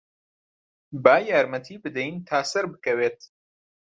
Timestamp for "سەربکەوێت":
2.51-3.19